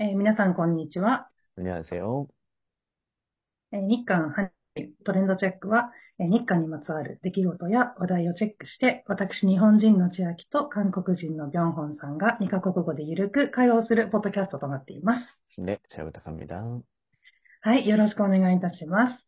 [0.00, 1.28] えー、皆さん、こんにちは。
[1.54, 2.26] こんにちは。
[3.70, 15.60] えー、日韓ハニートレンドチェックは、えー、日韓にまつわる出来事や話題をチェックして、私、日本人の千秋と韓国人のビョンホンさんが2カ国語でゆるく会話をするポッドキャストとなっています。
[15.60, 16.60] ね、チャブタカミダ
[17.60, 19.24] はい、よろしくお願いいたします。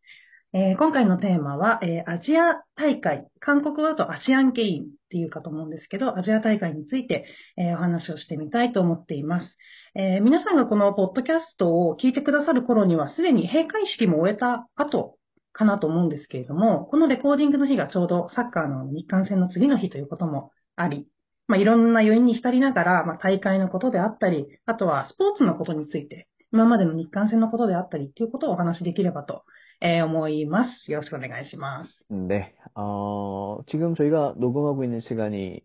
[0.52, 7.24] えー、今回のテーマは、えー、アジア大会、韓国はだとアシアンケインっていうかと思うんですけど、アジア大会について、
[7.56, 9.56] えー、お話をしてみたいと思っています。
[9.95, 15.17] えー皆さんがこのポッドキャストを聞いてくださる頃には、すでに閉会式も終えた後
[15.53, 21.07] かなと思うんですけれども、このレコーディングの日がちょうどサッカーの日韓戦の次の日ということもあり、
[21.47, 29.43] まあ、いろんな余韻に浸りながら、まあ、大会のことであったり、あとはスポーツのことについて、今までの日韓戦のことであったりっていうことをお話しできればと、
[29.81, 30.91] えー思います。
[30.91, 31.89] よろしくお願いします。
[32.09, 35.59] 네, 어, 지금 저희가 녹음하고 있는 시간이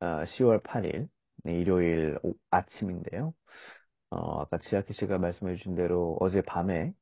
[0.00, 1.08] 어, 10월 8일,
[1.44, 3.32] 네, 일요일 오- 아침인데요.
[4.09, 6.93] 어, 아까 지아키 씨가 말씀해 주신 대로 어제 밤에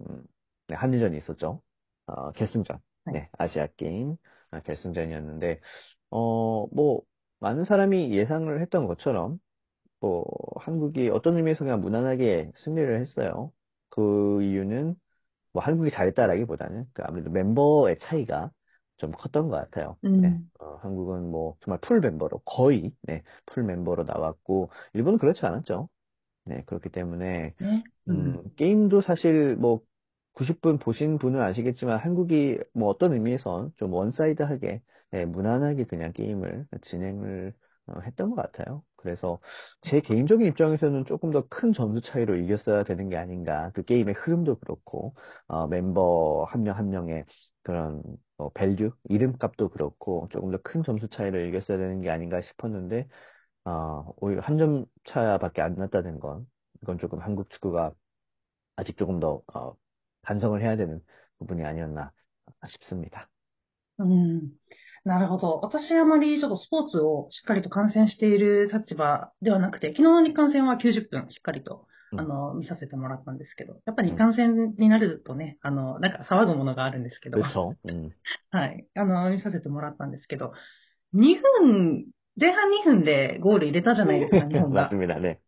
[0.00, 0.24] 음,
[0.68, 1.62] 네, 한일전이 있었죠.
[2.06, 2.78] 어, 결승전,
[3.12, 4.16] 네, 아시아 게임
[4.50, 5.60] 아, 결승전이었는데
[6.10, 7.02] 어, 뭐
[7.40, 9.38] 많은 사람이 예상을 했던 것처럼
[10.00, 10.24] 뭐
[10.60, 13.52] 한국이 어떤 의미에서 그냥 무난하게 승리를 했어요.
[13.90, 14.96] 그 이유는
[15.52, 18.50] 뭐 한국이 잘했다라기보다는 그 아무래도 멤버의 차이가
[18.98, 19.98] 좀 컸던 것 같아요.
[20.04, 20.20] 음.
[20.22, 25.88] 네, 어, 한국은 뭐 정말 full 멤버로 거의 네, full 멤버로 나왔고 일본은 그렇지 않았죠.
[26.44, 27.82] 네, 그렇기 때문에, 네?
[28.08, 28.54] 음, 음.
[28.56, 29.80] 게임도 사실 뭐,
[30.34, 37.54] 90분 보신 분은 아시겠지만, 한국이 뭐 어떤 의미에선 좀 one-side하게, 네, 무난하게 그냥 게임을 진행을
[37.86, 38.82] 어, 했던 것 같아요.
[38.96, 39.38] 그래서
[39.82, 43.70] 제 개인적인 입장에서는 조금 더 큰 점수 차이로 이겼어야 되는 게 아닌가.
[43.74, 45.14] 그 게임의 흐름도 그렇고,
[45.46, 47.24] 어, 멤버 한 명한 한 명의
[47.62, 48.02] 그런
[48.36, 53.08] 뭐 어, value, 이름값도 그렇고, 조금 더 큰 점수 차이로 이겼어야 되는 게 아닌가 싶었는데,
[53.65, 56.45] 어, 오히려 한 점 차밖에 안 났다는 건
[56.81, 57.93] 이건 조금 한국 축구가
[58.75, 59.75] 아직 조금 더 어,
[60.23, 61.01] 반성을 해야 되는
[61.39, 62.11] 부분이 아니었나
[62.67, 63.29] 싶습니다.
[63.99, 64.51] うん。
[65.03, 65.59] なるほど。
[65.61, 77.75] 私はあまりちょっとスポーツをしっかりと観戦している立場ではなくて、昨日の日韓戦は90分しっかりと、うんあの、見させてもらったんですけど、やっぱり日韓戦になるとね、あの、なんか騒ぐものがあるんですけど、 그렇죠.
[77.85, 78.11] 음.
[78.51, 78.87] はい。
[78.95, 80.53] あの、見させてもらったんですけど、
[81.13, 82.05] 2分、
[82.40, 84.88] 前半2分でゴール入れたじゃないですか、日本が。
[84.90, 85.40] 真面目だね。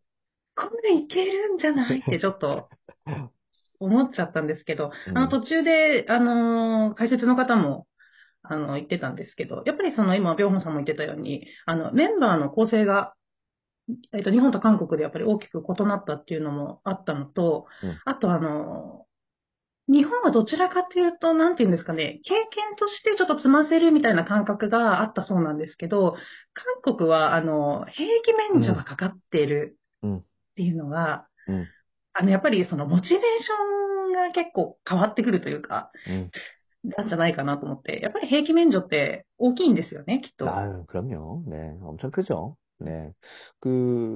[0.55, 2.69] これいけるんじゃないってちょっと
[3.79, 7.87] 思っちゃったんですけど、あの途中で、あのー、解説の方も、
[8.41, 13.13] あの、言ってたんですけど、やっぱりその今、ビョンホンさんも言ってたように、あの、メンバーの構成が、
[14.13, 19.06] えっ、と、日本と韓国でやっぱり大きく異なったっていうのもあったのと、うん、あとあの、
[19.88, 26.14] 日本はどちらかというと、なんていうんですかね、経験としてちょっと積ませるみたいな感覚があったそうなんですけど、
[26.54, 30.22] 韓国は、あの、兵役免除がかかっているうんっ
[30.56, 31.66] ていうのが、うん
[32.14, 36.30] あの、やっぱりそのモチベーションが結構変わってくるというか、 음.
[36.84, 40.46] なんじゃないかなと思って、やっぱり兵役免除って大きいんですよね、きっと。
[40.46, 41.42] 아유, 그럼요.
[41.46, 42.56] 네, 엄청 크죠.
[42.80, 43.12] 네.
[43.60, 43.68] 그,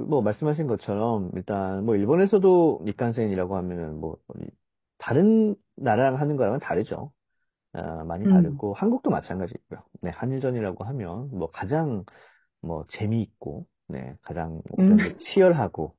[0.09, 4.51] 뭐, 말씀하신 것처럼, 일단, 뭐, 일본에서도日韓戦이라고 하면은, 뭐, 이-
[5.02, 7.12] 다른 나라랑 하는 거랑은 다르죠.
[7.74, 8.34] 어, 많이 음.
[8.34, 8.74] 다르고 음.
[8.76, 9.80] 한국도 마찬가지고요.
[10.04, 12.06] 네, 한일전이라고 하면 뭐 가장
[12.62, 15.18] 뭐 재미있고 네, 가장 뭐 음.
[15.18, 15.96] 치열하고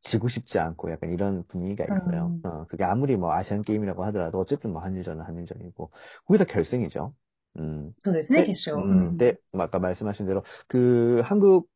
[0.00, 2.26] 지고 싶지 않고 약간 이런 분위기가 있어요.
[2.26, 2.40] 음.
[2.44, 5.90] 어, 그게 아무리 뭐 아시안 게임이라고 하더라도 어쨌든 뭐 한일전은 한일전이고
[6.26, 7.12] 거기다 결승이죠.
[7.58, 7.92] 음.
[8.02, 8.76] 결승이겠죠.
[8.76, 8.82] 네.
[8.82, 11.68] 음, 음, 네, 뭐 아까 말씀하신 대로 그 한국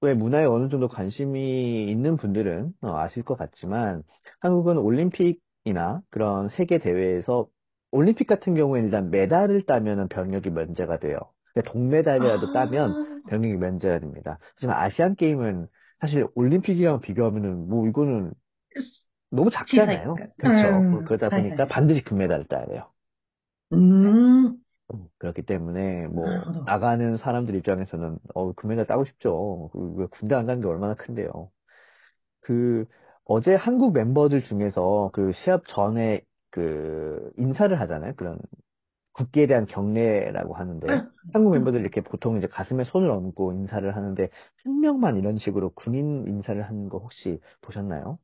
[0.00, 4.02] 왜 문화에 어느 정도 관심이 있는 분들은 어, 아실 것 같지만
[4.40, 7.46] 한국은 올림픽 이나 그런 세계 대회에서
[7.92, 11.18] 올림픽 같은 경우에는 일단 메달을 따면은 병역이 면제가 돼요.
[11.66, 14.38] 동메달이라도 따면 아, 병역이 면제가 됩니다.
[14.56, 15.68] 하지만 아시안 게임은
[16.00, 18.32] 사실 올림픽이랑 비교하면은 뭐 이거는
[19.30, 20.14] 너무 작잖아요.
[20.14, 20.26] 시사니까.
[20.38, 20.68] 그렇죠.
[20.84, 21.68] 음, 그러다 네, 보니까 네.
[21.68, 22.92] 반드시 금메달을 따야 돼요.
[23.70, 24.60] うーん。
[24.94, 26.60] 음, 그렇기 때문에 뭐 나르호도.
[26.64, 29.70] 나가는 사람들 입장에서는 어 금메달 따고 싶죠.
[29.72, 31.50] 그, 그 군대 안 가는 게 얼마나 큰데요.
[32.40, 32.86] 그
[33.25, 36.21] 어제 한국 멤버들 중에서 그 시합 전에
[36.51, 38.13] 그 인사를 하잖아요.
[38.15, 38.39] 그런
[39.13, 41.03] 국기에 대한 경례라고 하는데
[41.33, 44.29] 한국 멤버들 이렇게 보통 이제 가슴에 손을 얹고 인사를 하는데
[44.63, 48.19] 한 명만 이런 식으로 군인 인사를 하는 거 혹시 보셨나요?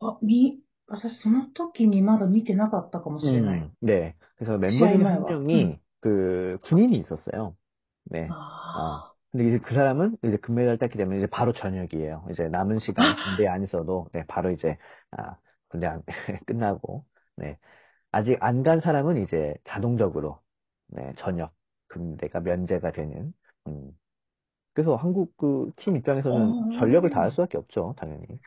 [0.00, 3.66] あ、み、私その時にまだ見てなかったかもしれない。
[3.66, 4.14] 음, 네.
[4.36, 5.26] 그래서 멤버 시합 중에 한 말과.
[5.26, 5.80] 명이 음.
[6.00, 7.56] 그 군인이 있었어요.
[8.04, 8.34] 네.
[8.72, 12.26] あ 아, 근데 이제 그 사람은 이제 금메달 땄기 때문에 이제 바로 저녁이에요.
[12.30, 14.78] 이제 남은 시간 군대에 안 있어도, 네, 바로 이제,
[15.12, 15.36] 아,
[15.68, 16.02] 군대 안,
[16.46, 17.04] 끝나고,
[17.36, 17.58] 네.
[18.12, 20.40] 아직 안 간 사람은 이제 자동적으로,
[20.88, 21.54] 네, 저녁
[21.90, 23.34] 군대가 면제가 되는,
[23.68, 23.92] 음.
[24.74, 26.70] 그래서 한국 그 팀 입장에서는 어.
[26.78, 28.40] 전력을 다할 수밖에 없죠, 당연히.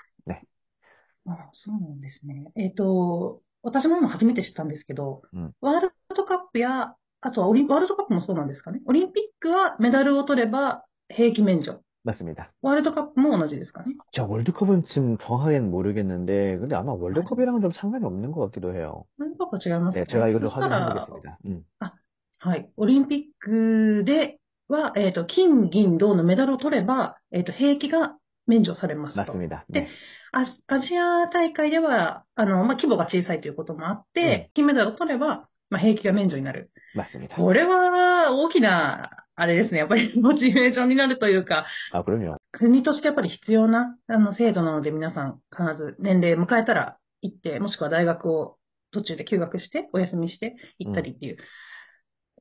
[1.25, 2.51] あ、 そうなんですね。
[2.55, 8.81] えっ、と、私も今初めて知ったんですけど、うんワールドカップや、 あとはオリンワールドカップもそうなんですかね。
[8.85, 11.81] オリンピックはメダルを取れば兵役免除。
[12.05, 12.51] 맞습니다.
[12.61, 13.95] ワールドカップも同じですかね。
[14.13, 19.05] 자, 월드컵은 지금 정확하게는 모르겠는데, 근데 아마 월드컵이랑은 좀 상관이 없는 것 같기도 해요.
[19.17, 21.37] ワールドカップは違いますか 네, 제가 이것도 そしたら 확인해 보겠습니다.
[21.45, 21.63] 음.
[22.39, 22.69] はい。
[22.77, 24.37] オリンピックで
[24.69, 29.33] は、えっ、と、金、銀、銅のメダルを取れば、えっ、と、兵役が免除されますと。
[29.33, 29.65] 맞습니다.
[29.69, 29.81] 네.
[29.81, 29.87] 네.
[30.31, 36.70] アジアジア大会では、あの、まあ、規模が小さいということもあって、金メダルを取れば、 まあ、兵器が免除になる。
[36.94, 41.66] まあ、これは大きな、あれですね、やっぱりモチベーションになるというか、
[42.52, 48.58] 国としてやっぱり必要なあの制度なので皆さん必ず年齢迎えたら行って、もしくは大学を
[48.90, 51.38] 途中で休学して、お休みして行ったりっていう、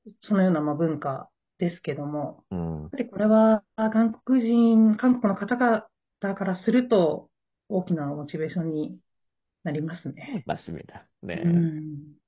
[0.06, 7.30] うん、そのようなまあ文化ですけども、うん、やっぱりこれは韓国人、韓国の方々からすると
[7.70, 8.98] 大きなモチベーションに
[9.64, 10.44] なりますね。
[10.46, 11.08] 真面目だ。
[11.24, 11.42] ね。
[11.46, 12.21] うん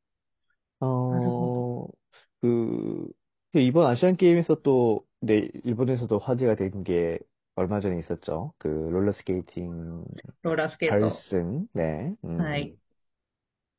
[0.83, 1.87] 어,
[2.41, 3.07] 그,
[3.53, 7.19] 그, 이번 아시안 게임에서 또, 네, 일본에서도 화제가 된 게
[7.55, 8.53] 얼마 전에 있었죠.
[8.57, 10.05] 그 롤러스케이팅.
[10.43, 11.23] 롤러스케이터.
[11.27, 12.15] 발승, 네.
[12.25, 12.67] 음.
[12.67, 12.77] は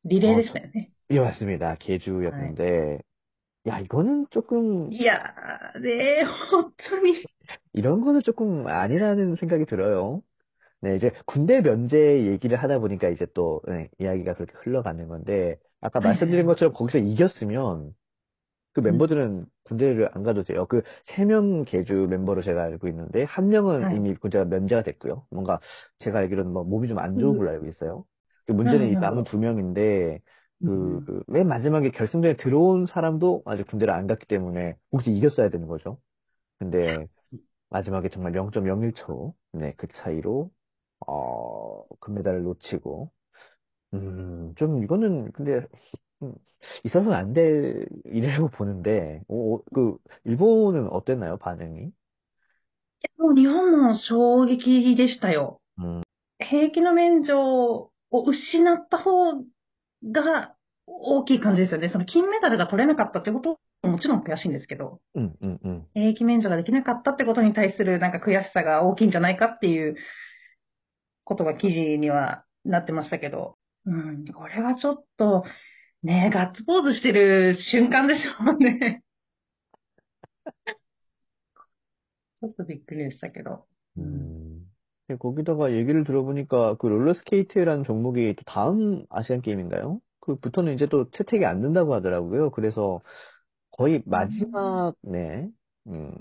[0.05, 0.15] い.
[0.15, 0.91] リレーですね.
[1.11, 1.77] 예, 맞습니다.
[1.77, 2.99] 계주였는데.
[2.99, 3.15] 아,
[3.69, 4.93] 야, 이거는 조금.
[4.93, 5.35] 이야,
[5.83, 6.23] 네,
[6.53, 7.25] 어쩌니.
[7.73, 10.23] 이런 거는 조금 아니라는 생각이 들어요.
[10.81, 16.01] 네, 이제 군대 면제 얘기를 하다 보니까 이제 또, 네, 이야기가 그렇게 흘러가는 건데, 아까
[16.01, 16.09] 네.
[16.09, 17.95] 말씀드린 것처럼 거기서 이겼으면,
[18.75, 20.67] 그 멤버들은 군대를 안 가도 돼요.
[20.67, 23.91] 그 세명 계주 멤버로 제가 알고 있는데, 한 명은 네.
[23.93, 25.27] 이미 군대가 면제가 됐고요.
[25.31, 25.61] 뭔가
[26.01, 27.39] 제가 알기로는 뭐 몸이 좀 안 좋은 음.
[27.39, 28.05] 걸로 알고 있어요.
[28.47, 29.01] 그 문제는 이 음.
[29.01, 30.21] 남은 두 명인데,
[30.65, 31.07] 그, 음.
[31.07, 36.01] 그, 맨 마지막에 결승전에 들어온 사람도 아직 군대를 안 갔기 때문에, 혹시 이겼어야 되는 거죠.
[36.59, 37.07] 근데,
[37.71, 40.51] 마지막에 정말 0.01초, 네, 그 차이로,
[41.07, 43.11] 어, 금메달을 놓치고,
[43.94, 45.66] 음, 좀 이거는, 근데,
[46.22, 46.34] 음,
[46.84, 51.92] 있어서는 안 될 일이라고 보는데, 어, 어, 그, 일본은 어땠나요, 반응이?
[53.18, 55.62] もう日本も衝撃でしたよ。
[55.78, 56.02] うん
[56.40, 59.34] 兵役の免除を失った方
[60.04, 60.56] が
[60.88, 61.90] 大きい感じですよね。
[61.90, 65.86] その金メダルが取れなかったってことももちろん悔しいんですけど、 음, 음, 음.
[65.94, 69.96] 兵役免除ができなかったってことに対するなんか悔しさが大きいんじゃないかっていう
[71.26, 75.44] ことが記事にはなってましたけど、 うん、これはちょっと、
[76.04, 79.04] ね、ガッツポーズしてる瞬間でしょうね。
[82.42, 83.66] ちょっとびっくりでしたけど。
[83.98, 84.70] 음.
[85.08, 90.00] 근데 거기다가 얘기를 들어보니까 그 롤러스케이트라는 종목이 또 다음 아시안 게임인가요?
[90.22, 92.52] 그부터는 이제 또 채택이 안 된다고 하더라고요.
[92.52, 93.02] 그래서
[93.72, 95.50] 거의 마지막, 네,
[95.88, 96.16] 음,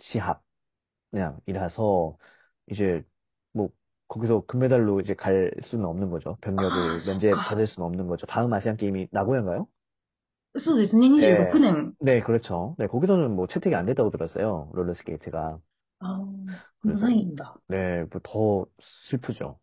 [0.00, 0.42] 시합,
[1.10, 2.16] 그냥 이라서
[2.68, 3.04] 이제 뭐
[4.10, 6.36] 거기서 금메달로 이제 갈 수는 없는 거죠.
[6.40, 7.48] 병력을 아, 면제 그렇구나.
[7.48, 8.26] 받을 수는 없는 거죠.
[8.26, 9.66] 다음 아시안 게임이 나고야인가요?
[10.58, 11.92] そうですね、26年。
[12.00, 12.74] 네, 그렇죠.
[12.78, 14.70] 네, 거기서는 뭐 채택이 안 됐다고 들었어요.
[14.74, 15.58] 롤러스케이트가.
[15.98, 16.24] ああ、
[16.82, 17.56] 그래서 ないんだ。
[17.68, 18.66] 네, 뭐 더
[19.10, 19.58] 슬프죠.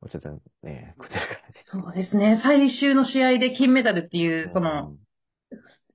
[0.00, 1.64] 어쨌든, 네, 군대를 가야지.
[1.66, 2.40] そうですね。
[2.42, 4.96] 最終の試合で金メダルっていう、その、 음,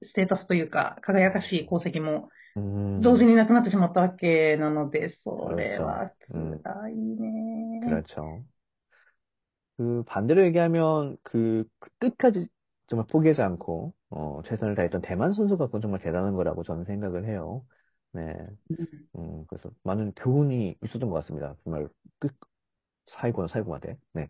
[0.03, 2.29] ステータスというか、輝かしい功績も 음,
[3.01, 7.79] 同時になくなってしまったわけなので、そ그렇죠 れは 음 辛いね。
[7.79, 8.45] 그렇죠.
[9.77, 12.47] 그 반대로 얘기하면 그, 그 끝까지
[12.87, 17.65] 정말 포기하지 않고 어, 최선을 다했던 대만 선수가 그건 정말 대단한 거라고 저는 생각을 해요.
[18.13, 18.35] 네,
[18.69, 21.55] うん 음, 그래서 많은 교훈이 있었던 것 같습니다.
[21.63, 21.89] 정말
[22.19, 22.35] 끝
[23.07, 23.97] 사이고는 사이고마대.
[24.13, 24.29] 네,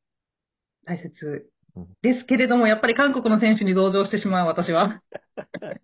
[0.85, 1.49] 大切
[2.01, 5.01] ですけれども、やっぱり韓国の選手に同情してしまう、私は。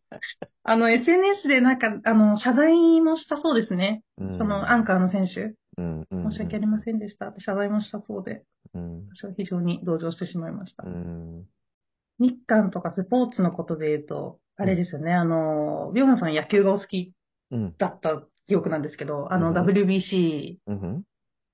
[0.64, 4.04] あの、SNS でなんか、あの、謝罪もしたそうですね。
[4.18, 6.32] うん、その、アンカーの選手、うんうん。
[6.32, 7.34] 申し訳ありませんでした。
[7.40, 10.84] 謝罪もしたそうで、うん、私は非常に同情してしまいました。
[10.86, 11.46] うん、
[12.20, 17.14] 日韓とかスポーツのことで言うと、あれですよね、あの、ビョンさん野球がお好き
[17.78, 20.58] だった記憶なんですけど、あの、WBC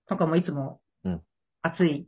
[0.07, 0.79] とかもいつも
[1.61, 2.07] 熱い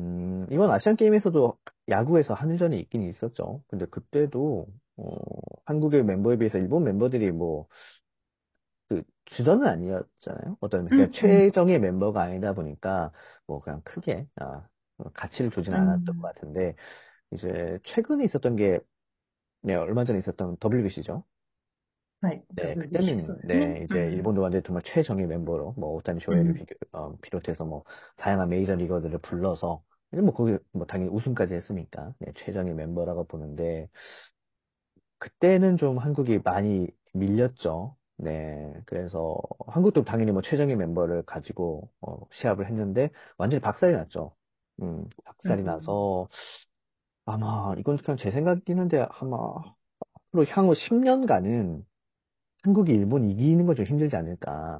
[0.51, 1.57] 이번 아시안 게임에서도
[1.89, 3.63] 야구에서 한일전이 있긴 있었죠.
[3.67, 4.67] 근데 그때도
[4.97, 5.15] 어,
[5.65, 7.67] 한국의 멤버에 비해서 일본 멤버들이 뭐
[8.91, 10.57] 그 주전은 아니었잖아요.
[10.59, 11.07] 어떤 그냥 음.
[11.07, 11.11] 음.
[11.13, 13.13] 최정의 멤버가 아니다 보니까
[13.47, 14.67] 뭐 그냥 크게 아,
[14.97, 16.21] 뭐 가치를 두진 않았던 음.
[16.21, 16.75] 것 같은데
[17.31, 18.79] 이제 최근에 있었던 게
[19.61, 21.23] 네, 얼마 전에 있었던 WBC죠.
[22.23, 24.11] 네, 네 그때는 네, 네 이제 음.
[24.11, 26.65] 일본도 완전히 정말 최정의 멤버로 뭐 오타니 쇼헤이를 음.
[26.91, 27.85] 어, 비롯해서 뭐
[28.17, 29.81] 다양한 메이저 리거들을 불러서
[30.11, 33.87] 뭐 거기 뭐 당연히 우승까지 했으니까 네, 최정의 멤버라고 보는데
[35.19, 37.95] 그때는 좀 한국이 많이 밀렸죠.
[38.17, 39.37] 네, 그래서
[39.67, 44.35] 한국도 당연히 뭐 최정의 멤버를 가지고 어, 시합을 했는데 완전히 박살이 났죠.
[44.81, 45.65] 음, 박살이 음.
[45.65, 46.27] 나서
[47.25, 49.37] 아마 이건 그냥 제 생각이긴 한데 아마
[50.29, 51.85] 앞으로 향후 10년간은
[52.63, 54.79] 한국이 일본 이기는 건 좀 힘들지 않을까.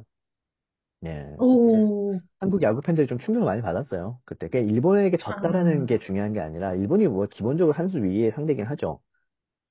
[1.06, 1.38] 예.
[1.38, 2.22] 오.
[2.40, 4.20] 한국 야구 팬들이 좀 충격을 많이 받았어요.
[4.26, 5.86] 그때 그 일본에게 졌다라는 아.
[5.86, 9.00] 게 중요한 게 아니라 일본이 뭐 기본적으로 한 수 위에 상대긴 하죠.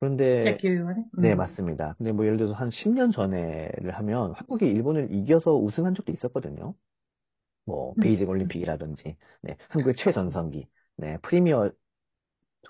[0.01, 1.23] 그런데 네, 네, 음.
[1.23, 1.95] 네 맞습니다.
[1.99, 6.75] 근데 뭐 예를 들어서 한 10년 전에를 하면 한국이 일본을 이겨서 우승한 적도 있었거든요.
[7.67, 8.03] 뭐 음.
[8.03, 11.71] 베이징 올림픽이라든지 네, 한국의 최전성기 네 프리미어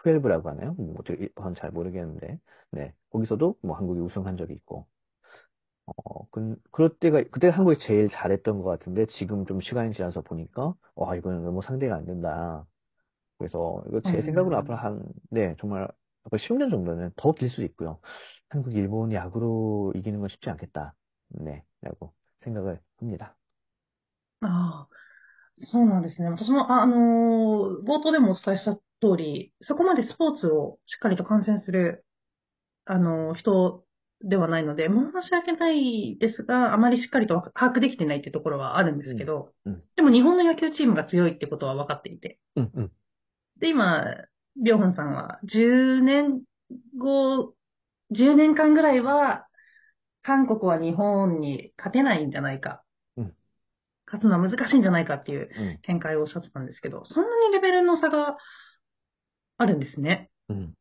[0.05, 0.75] 12라고 하나요?
[0.75, 2.39] 뭐저잘 모르겠는데
[2.73, 4.87] 네 거기서도 뭐 한국이 우승한 적이 있고
[5.90, 10.74] 어, 그, 그럴 때가 그때 한국이 제일 잘했던 것 같은데 지금 좀 시간이 지나서 보니까
[10.96, 12.66] 와 이거는 너무 상대가 안 된다.
[13.40, 14.58] 그래서 이거 う 제 생각으로 ん。
[14.58, 15.88] 앞으로 한, 네, 정말
[16.26, 18.00] 앞으로 10년 정도는 더 길 수도 있고요.
[18.50, 20.96] 한국, 일본 야구로 이기는 건 쉽지 않겠다.
[21.30, 23.38] 네, 라고 생각을 합니다.
[24.42, 24.90] ああ、
[25.72, 26.30] そうなんですね。
[26.30, 28.82] 私も、あ、あのー、冒頭でもお伝えした通
[29.18, 32.06] り、そこまでスポーツをしっかりと観戦する、
[32.86, 33.86] あのー、人
[34.23, 42.39] ではないので、申し訳ないですが、あまりしっかりとわ把握できてないっていうところはあるんですけど、うんでも日本の野球チームが強いってことは分かっていて。
[42.57, 42.93] うん、うん、
[43.59, 44.05] で、今、
[44.63, 46.43] ビョンホンさんは10年
[46.99, 47.55] 後、
[48.15, 49.47] 10年間ぐらいは、
[50.23, 52.83] 韓国は日本に勝てないんじゃないか。
[53.17, 53.35] うん
[54.07, 58.37] 勝つのは難しいんじゃないかっていううん、見解をおっしゃってたんですけど、そんなにレベルの差が
[59.57, 60.31] あるんですね。
[60.49, 60.75] うん、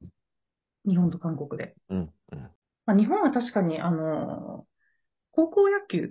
[0.87, 1.75] 日本と韓国で。
[1.89, 2.49] うん、うん、
[2.89, 4.65] まあ、日本は確かに、あの、
[5.29, 6.09] 高校野球、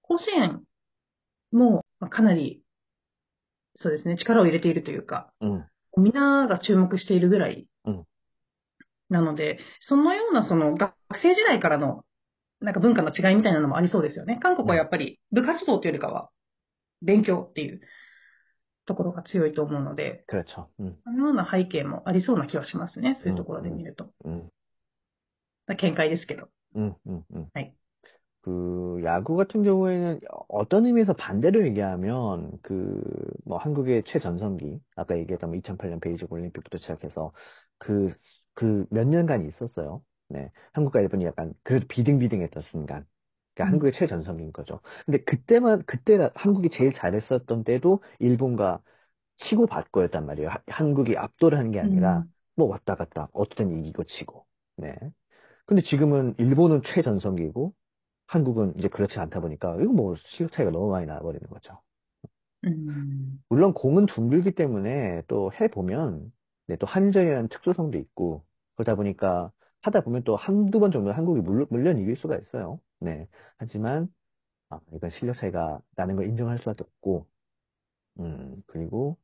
[0.00, 0.62] 甲子園
[1.52, 2.62] もかなり、
[3.74, 5.66] そうですね、力を入れているというか、うん、
[5.98, 7.66] みんなが注目しているぐらい、
[9.10, 12.06] なので、うん、そのようなその学生時代からの
[12.60, 14.38] なんか文化の違いみたいなのもありそうですよね。
[14.42, 16.30] 韓国はやっぱり部活動というよりかは
[17.02, 17.82] 勉強っていう
[18.86, 20.24] ところが強いと思うので、
[20.78, 24.08] うん、そのような背景もありそうな気はしますね、そういうところで見ると。
[24.24, 24.50] うん、うん。
[25.69, 26.49] 음, 見解ですけど。
[26.75, 27.49] 음, 음, 음.
[27.53, 27.73] 네.
[28.41, 30.19] 그, 야구 같은 경우에는
[30.49, 33.01] 어떤 의미에서 반대로 얘기하면, 그,
[33.45, 37.33] 뭐, 한국의 최전성기, 아까 얘기했던 뭐 2008년 베이징 올림픽부터 시작해서,
[37.77, 38.13] 그,
[38.55, 40.03] 그 몇 년간이 있었어요.
[40.29, 40.51] 네.
[40.73, 43.05] 한국과 일본이 약간, 그래도 비등비등했던 순간.
[43.55, 43.73] 그러니까 음.
[43.73, 44.81] 한국의 최전성기인 거죠.
[45.05, 48.81] 근데 그때만, 그때 한국이 제일 잘했었던 때도 일본과
[49.37, 50.49] 치고받고였단 말이에요.
[50.49, 52.33] 하- 한국이 압도를 한 게 아니라, 음.
[52.55, 54.45] 뭐 왔다 갔다, 어떤 이기고 치고.
[54.77, 54.95] 네.
[55.66, 57.72] 근데 지금은 일본은 최전성기고,
[58.26, 61.80] 한국은 이제 그렇지 않다 보니까, 이거 뭐 실력 차이가 너무 많이 나버리는 거죠.
[62.64, 63.42] うん。
[63.48, 66.32] 물론 공은 둥글기 때문에 또 해보면,
[66.66, 68.44] 네, 또 한일전이라는 특수성도 있고,
[68.74, 69.50] 그러다 보니까
[69.82, 72.80] 하다 보면 또 한두 번 정도 한국이 물, 물론 이길 수가 있어요.
[73.00, 73.28] 네.
[73.58, 74.08] 하지만,
[74.70, 77.26] 아, 이건 실력 차이가 나는 걸 인정할 수밖에 없고,
[78.20, 79.18] 음, 그리고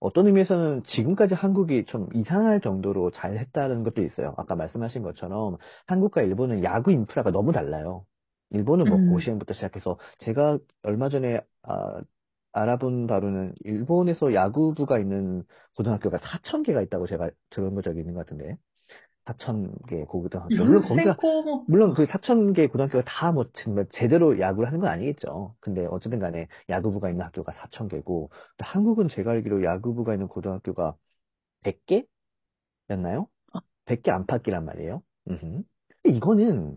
[0.00, 4.34] 어떤 의미에서는 지금까지 한국이 좀 이상할 정도로 잘 했다는 것도 있어요.
[4.36, 8.04] 아까 말씀하신 것처럼 한국과 일본은 야구 인프라가 너무 달라요.
[8.50, 9.08] 일본은 뭐 음.
[9.10, 12.00] 고시행부터 시작해서 제가 얼마 전에 아,
[12.52, 15.44] 알아본 바로는 일본에서 야구부가 있는
[15.76, 18.56] 고등학교가 4천 개가 있다고 제가 들은 적이 있는 것 같은데
[19.28, 21.64] 4천 개 고등학교 음, 물론 거기가 뭐.
[21.66, 25.54] 물론 그 4천 개 고등학교가 다뭐 정말 제대로 야구를 하는 건 아니겠죠.
[25.60, 30.94] 근데 어쨌든 간에 야구부가 있는 학교가 4천 개고 한국은 제가 알기로 야구부가 있는 고등학교가
[31.64, 33.26] 100개였나요?
[33.84, 34.16] 100개 아.
[34.16, 35.02] 안팎이란 말이에요.
[35.24, 36.76] 근데 이거는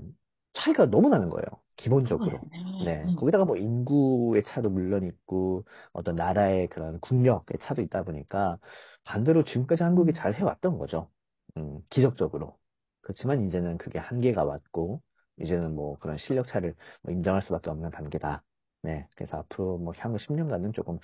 [0.53, 1.45] 차이가 너무 나는 거예요.
[1.77, 2.37] 기본적으로.
[2.37, 3.03] 아, 네.
[3.03, 3.03] 네.
[3.05, 3.15] 음.
[3.15, 8.57] 거기다가 뭐 인구의 차도 물론 있고 어떤 나라의 그런 국력의 차도 있다 보니까
[9.03, 10.13] 반대로 지금까지 한국이 음.
[10.13, 11.09] 잘 해왔던 거죠.
[11.57, 12.57] 음, 기적적으로.
[13.01, 15.01] 그렇지만 이제는 그게 한계가 왔고,
[15.41, 18.43] 이제는 뭐 그런 실력 차를 뭐 인정할 수밖에 없는 단계다.
[18.83, 19.07] 네.
[19.15, 20.99] 그래서 앞으로 뭐 향후 10년간은 조금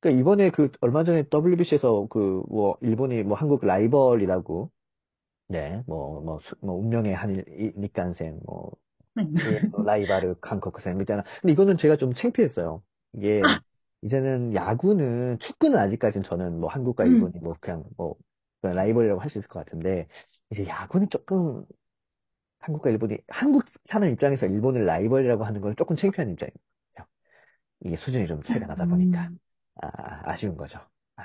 [0.00, 4.70] 그니까 이번에 그 얼마 전에 WBC에서 그 뭐 일본이 뭐 한국 라이벌이라고
[5.48, 8.72] 네, 뭐, 뭐, 뭐 운명의 한일니깐센 뭐,
[9.46, 12.82] 예, 라이바르 한국센 일단 근데 이거는 제가 좀 창피했어요.
[13.14, 13.60] 이게 아.
[14.02, 17.10] 이제는 야구는 축구는 아직까지는 저는 뭐 한국과 음.
[17.12, 18.16] 일본이 뭐 그냥 뭐
[18.74, 20.08] 라이벌이라고 할 수 있을 것 같은데,
[20.50, 21.64] 이제 야구는 조금,
[22.60, 26.56] 한국과 일본이, 한국 사람 입장에서 일본을 라이벌이라고 하는 건 조금 창피한 입장이에요.
[27.84, 29.38] 이게 수준이 좀 차이가 나다 보니까, 음.
[29.82, 30.78] 아, 아쉬운 거죠.
[31.16, 31.22] 아.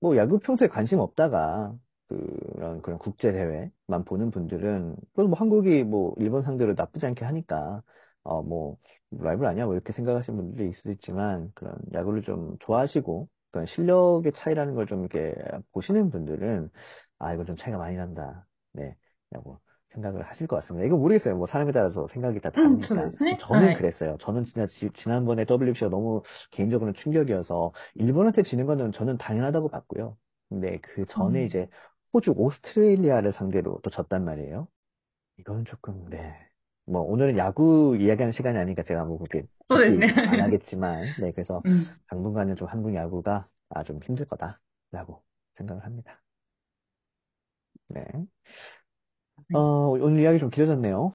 [0.00, 1.76] 뭐, 야구 평소에 관심 없다가,
[2.08, 7.82] 그런, 그런 국제 대회만 보는 분들은, 그건 뭐 한국이 뭐 일본 상대로 나쁘지 않게 하니까,
[8.24, 8.78] 어, 뭐,
[9.12, 9.66] 라이벌 아니야?
[9.66, 14.86] 뭐 이렇게 생각하시는 분들도 있을 수도 있지만, 그런 야구를 좀 좋아하시고, 어떤 실력의 차이라는 걸
[14.86, 15.34] 좀 이렇게
[15.72, 16.70] 보시는 분들은
[17.18, 18.46] 아 이거 좀 차이가 많이 난다.
[18.72, 18.96] 네,
[19.30, 19.60] 라고
[19.92, 20.86] 생각을 하실 것 같습니다.
[20.86, 21.36] 이거 모르겠어요.
[21.36, 23.10] 뭐 사람에 따라서 생각이 다 음, 다르니까.
[23.38, 23.76] 저는 네?
[23.76, 23.76] 네.
[23.76, 24.16] 그랬어요.
[24.20, 30.16] 저는 진짜 지, 난번에 WBC가 너무 개인적으로는 충격이어서 일본한테 지는 거는 저는 당연하다고 봤고요.
[30.48, 31.46] 근데 그 전에 음.
[31.46, 31.68] 이제
[32.12, 34.66] 호주 오스트레일리아를 상대로 또 졌단 말이에요.
[35.38, 36.34] 이건 조금 네
[36.92, 40.06] 뭐 오늘은 야구 이야기하는 시간이 아니니까 제가 뭐 그렇게 어, 네.
[40.26, 41.86] 안 하겠지만 네 그래서 음.
[42.08, 45.24] 당분간은 좀 한국 야구가 아 좀 힘들 거다라고
[45.56, 46.22] 생각을 합니다.
[47.88, 48.26] 네.
[49.48, 49.56] 네.
[49.58, 49.60] 어
[50.00, 51.10] 오늘 이야기 좀 길어졌네요.